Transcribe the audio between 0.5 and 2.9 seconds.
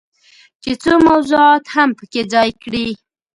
چې څو موضوعات هم پکې ځای کړي.